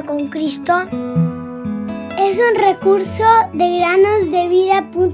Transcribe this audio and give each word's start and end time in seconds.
con 0.00 0.28
Cristo 0.28 0.72
es 2.18 2.38
un 2.38 2.54
recurso 2.58 3.24
de 3.52 3.78
granosdevida.cl. 3.78 5.12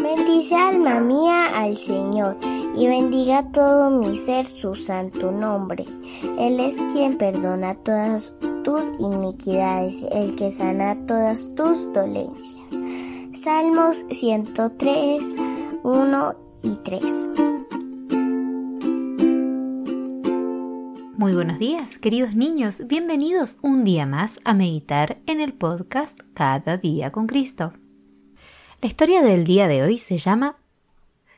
Bendice 0.00 0.54
alma 0.54 1.00
mía 1.00 1.46
al 1.56 1.76
Señor 1.76 2.36
y 2.76 2.86
bendiga 2.86 3.50
todo 3.50 3.90
mi 3.90 4.14
ser 4.14 4.46
su 4.46 4.76
santo 4.76 5.32
nombre. 5.32 5.84
Él 6.38 6.60
es 6.60 6.80
quien 6.92 7.18
perdona 7.18 7.74
todas 7.74 8.34
tus 8.66 8.90
iniquidades, 8.98 10.02
el 10.10 10.34
que 10.34 10.50
sana 10.50 10.96
todas 11.06 11.54
tus 11.54 11.92
dolencias. 11.92 12.66
Salmos 13.32 14.04
103, 14.10 15.36
1 15.84 16.34
y 16.64 16.74
3. 16.74 17.02
Muy 21.16 21.32
buenos 21.32 21.60
días, 21.60 21.98
queridos 21.98 22.34
niños. 22.34 22.82
Bienvenidos 22.88 23.58
un 23.62 23.84
día 23.84 24.04
más 24.04 24.40
a 24.42 24.52
meditar 24.52 25.18
en 25.26 25.40
el 25.40 25.52
podcast 25.52 26.18
Cada 26.34 26.76
día 26.76 27.12
con 27.12 27.28
Cristo. 27.28 27.72
La 28.82 28.88
historia 28.88 29.22
del 29.22 29.44
día 29.44 29.68
de 29.68 29.84
hoy 29.84 29.98
se 29.98 30.18
llama 30.18 30.56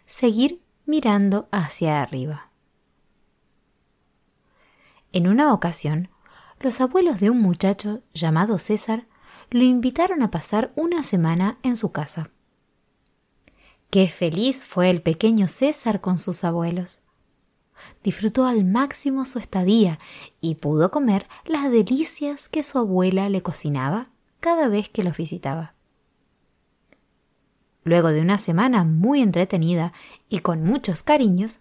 Seguir 0.06 0.62
mirando 0.86 1.46
hacia 1.50 2.00
arriba. 2.00 2.48
En 5.12 5.26
una 5.28 5.52
ocasión, 5.52 6.08
los 6.60 6.80
abuelos 6.80 7.20
de 7.20 7.30
un 7.30 7.40
muchacho 7.40 8.00
llamado 8.14 8.58
César 8.58 9.06
lo 9.50 9.62
invitaron 9.62 10.22
a 10.22 10.30
pasar 10.30 10.72
una 10.76 11.02
semana 11.02 11.58
en 11.62 11.76
su 11.76 11.92
casa. 11.92 12.30
Qué 13.90 14.08
feliz 14.08 14.66
fue 14.66 14.90
el 14.90 15.00
pequeño 15.00 15.48
César 15.48 16.00
con 16.00 16.18
sus 16.18 16.44
abuelos. 16.44 17.00
Disfrutó 18.02 18.44
al 18.44 18.64
máximo 18.64 19.24
su 19.24 19.38
estadía 19.38 19.98
y 20.40 20.56
pudo 20.56 20.90
comer 20.90 21.26
las 21.46 21.70
delicias 21.70 22.48
que 22.48 22.62
su 22.62 22.78
abuela 22.78 23.28
le 23.28 23.42
cocinaba 23.42 24.08
cada 24.40 24.68
vez 24.68 24.88
que 24.88 25.04
los 25.04 25.16
visitaba. 25.16 25.74
Luego 27.84 28.08
de 28.08 28.20
una 28.20 28.38
semana 28.38 28.84
muy 28.84 29.22
entretenida 29.22 29.94
y 30.28 30.40
con 30.40 30.62
muchos 30.62 31.02
cariños, 31.02 31.60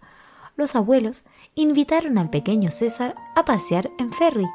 los 0.56 0.76
abuelos 0.76 1.24
invitaron 1.54 2.18
al 2.18 2.28
pequeño 2.28 2.70
César 2.70 3.14
a 3.36 3.44
pasear 3.44 3.90
en 3.98 4.12
ferry, 4.12 4.46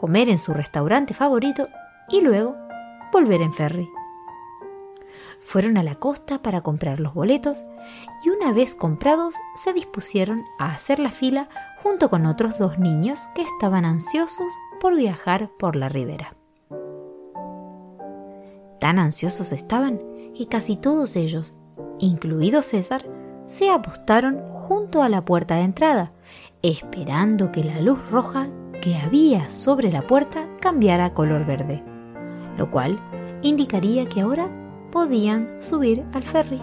comer 0.00 0.30
en 0.30 0.38
su 0.38 0.54
restaurante 0.54 1.12
favorito 1.12 1.68
y 2.08 2.22
luego 2.22 2.56
volver 3.12 3.42
en 3.42 3.52
ferry. 3.52 3.86
Fueron 5.42 5.76
a 5.76 5.82
la 5.82 5.94
costa 5.94 6.40
para 6.40 6.62
comprar 6.62 7.00
los 7.00 7.12
boletos 7.12 7.66
y 8.24 8.30
una 8.30 8.54
vez 8.54 8.74
comprados 8.74 9.34
se 9.56 9.74
dispusieron 9.74 10.42
a 10.58 10.72
hacer 10.72 11.00
la 11.00 11.10
fila 11.10 11.50
junto 11.82 12.08
con 12.08 12.24
otros 12.24 12.56
dos 12.56 12.78
niños 12.78 13.28
que 13.34 13.42
estaban 13.42 13.84
ansiosos 13.84 14.54
por 14.80 14.96
viajar 14.96 15.50
por 15.58 15.76
la 15.76 15.90
ribera. 15.90 16.34
Tan 18.80 18.98
ansiosos 18.98 19.52
estaban 19.52 20.00
y 20.34 20.46
casi 20.46 20.78
todos 20.78 21.14
ellos, 21.14 21.52
incluido 21.98 22.62
César, 22.62 23.04
se 23.44 23.68
apostaron 23.68 24.40
junto 24.50 25.02
a 25.02 25.10
la 25.10 25.26
puerta 25.26 25.56
de 25.56 25.64
entrada, 25.64 26.12
esperando 26.62 27.52
que 27.52 27.64
la 27.64 27.82
luz 27.82 27.98
roja 28.10 28.48
que 28.80 28.96
había 28.96 29.48
sobre 29.48 29.92
la 29.92 30.02
puerta 30.02 30.48
cambiara 30.60 31.12
color 31.12 31.44
verde, 31.44 31.82
lo 32.56 32.70
cual 32.70 32.98
indicaría 33.42 34.06
que 34.06 34.22
ahora 34.22 34.48
podían 34.90 35.60
subir 35.60 36.04
al 36.12 36.22
ferry. 36.22 36.60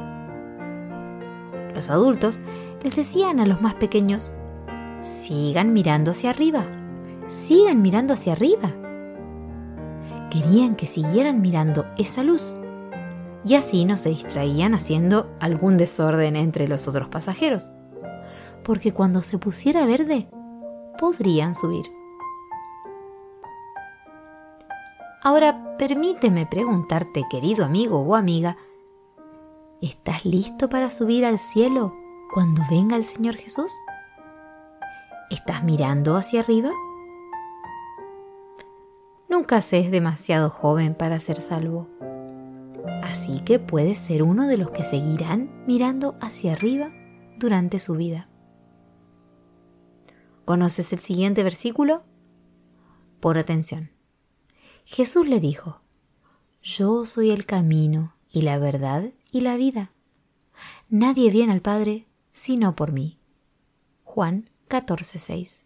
Los 1.75 1.90
adultos 1.90 2.42
les 2.84 2.96
decían 2.96 3.40
a 3.40 3.46
los 3.46 3.62
más 3.62 3.75
pequeños, 3.75 4.34
sigan 5.02 5.74
mirando 5.74 6.12
hacia 6.12 6.31
arriba, 6.31 6.66
sigan 7.28 7.81
mirando 7.81 8.14
hacia 8.14 8.34
arriba. 8.34 8.74
Querían 10.31 10.75
que 10.75 10.88
siguieran 10.88 11.42
mirando 11.42 11.86
esa 11.97 12.24
luz 12.24 12.56
y 13.46 13.56
así 13.56 13.86
no 13.86 13.96
se 13.96 14.09
distraían 14.09 14.74
haciendo 14.74 15.30
algún 15.40 15.78
desorden 15.78 16.36
entre 16.36 16.68
los 16.68 16.88
otros 16.88 17.08
pasajeros, 17.08 17.72
porque 18.63 18.92
cuando 18.92 19.22
se 19.22 19.38
pusiera 19.38 19.86
verde, 19.86 20.28
podrían 21.00 21.56
subir. 21.56 21.97
Ahora 25.22 25.78
permíteme 25.78 26.46
preguntarte, 26.46 27.24
querido 27.30 27.66
amigo 27.66 28.02
o 28.02 28.16
amiga, 28.16 28.58
¿estás 29.82 30.26
listo 30.26 30.70
para 30.70 30.90
subir 30.90 31.26
al 31.26 31.40
cielo 31.40 31.94
cuando 32.34 32.62
venga 32.70 32.96
el 32.96 33.04
Señor 33.04 33.36
Jesús? 33.36 33.72
¿Estás 35.30 35.64
mirando 35.64 36.16
hacia 36.16 36.42
arriba? 36.42 36.72
Nunca 39.30 39.62
se 39.62 39.80
es 39.80 39.92
demasiado 39.92 40.50
joven 40.50 40.96
para 40.96 41.20
ser 41.20 41.42
salvo 41.42 41.88
así 43.18 43.40
que 43.42 43.60
puede 43.60 43.96
ser 43.96 44.24
uno 44.24 44.48
de 44.48 44.58
los 44.58 44.72
que 44.72 44.84
seguirán 44.84 45.50
mirando 45.66 46.16
hacia 46.22 46.54
arriba 46.54 46.92
durante 47.38 47.80
su 47.80 47.96
vida. 47.96 48.30
¿Conoces 50.46 50.94
el 50.94 51.00
siguiente 51.00 51.44
versículo? 51.44 52.04
Por 53.20 53.38
atención. 53.38 53.97
Jesús 54.90 55.28
le 55.28 55.42
dijo, 55.42 55.81
Yo 56.64 57.06
soy 57.06 57.31
el 57.31 57.46
camino 57.46 58.16
y 58.31 58.44
la 58.44 58.58
verdad 58.58 59.12
y 59.30 59.42
la 59.42 59.58
vida. 59.58 59.92
Nadie 60.88 61.30
viene 61.30 61.52
al 61.52 61.62
Padre 61.62 62.08
sino 62.31 62.74
por 62.74 62.94
mí. 62.94 63.20
Juan 64.06 64.50
14:6. 64.70 65.66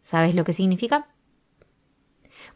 ¿Sabes 0.00 0.34
lo 0.34 0.42
que 0.42 0.52
significa? 0.52 1.14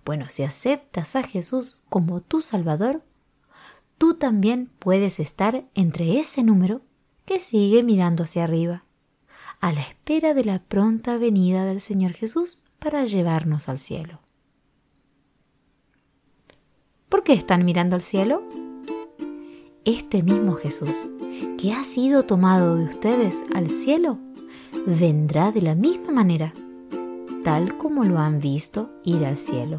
Bueno, 0.04 0.28
si 0.28 0.42
aceptas 0.42 1.14
a 1.14 1.22
Jesús 1.22 1.84
como 1.88 2.18
tu 2.18 2.42
Salvador, 2.42 3.04
tú 3.96 4.16
también 4.16 4.72
puedes 4.80 5.20
estar 5.20 5.68
entre 5.74 6.18
ese 6.18 6.42
número 6.42 6.82
que 7.26 7.38
sigue 7.38 7.84
mirando 7.84 8.24
hacia 8.24 8.42
arriba, 8.42 8.82
a 9.60 9.72
la 9.72 9.82
espera 9.82 10.34
de 10.34 10.44
la 10.44 10.58
pronta 10.64 11.16
venida 11.16 11.64
del 11.64 11.80
Señor 11.80 12.12
Jesús 12.12 12.64
para 12.80 13.04
llevarnos 13.04 13.68
al 13.68 13.78
cielo. 13.78 14.23
¿Por 17.14 17.22
qué 17.22 17.34
están 17.34 17.64
mirando 17.64 17.94
al 17.94 18.02
cielo? 18.02 18.42
Este 19.84 20.24
mismo 20.24 20.54
Jesús, 20.54 21.06
que 21.56 21.72
ha 21.72 21.84
sido 21.84 22.24
tomado 22.24 22.74
de 22.74 22.86
ustedes 22.86 23.44
al 23.54 23.70
cielo, 23.70 24.18
vendrá 24.84 25.52
de 25.52 25.62
la 25.62 25.76
misma 25.76 26.10
manera, 26.10 26.52
tal 27.44 27.78
como 27.78 28.02
lo 28.02 28.18
han 28.18 28.40
visto 28.40 28.90
ir 29.04 29.24
al 29.26 29.38
cielo. 29.38 29.78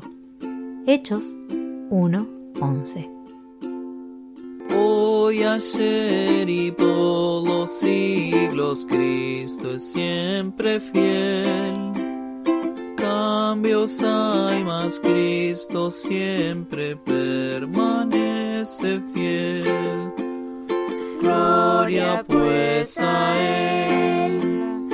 Hechos 0.87 1.35
1:11. 1.89 3.09
Hoy, 4.73 5.43
ayer 5.43 6.49
y 6.49 6.71
por 6.71 7.45
los 7.45 7.69
siglos, 7.69 8.85
Cristo 8.85 9.71
es 9.71 9.83
siempre 9.83 10.79
fiel. 10.79 11.84
Cambios 13.47 14.01
hay, 14.01 14.63
más 14.63 14.99
Cristo 14.99 15.91
siempre 15.91 16.95
permanece 16.95 18.99
fiel. 19.13 20.11
Gloria 21.21 22.25
pues 22.27 22.97
a 22.97 23.39
Él, 23.39 24.87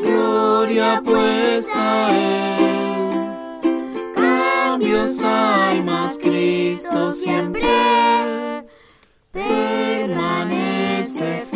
gloria 0.00 1.02
pues 1.04 1.74
a 1.74 2.16
Él 2.16 3.26
cambios 4.14 5.20
hay, 5.20 5.82
más 5.82 6.16
Cristo 6.18 7.12
siempre 7.12 7.66
permanece 9.32 11.44
fiel. 11.50 11.55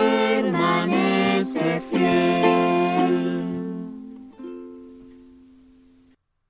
fiel. 1.43 2.60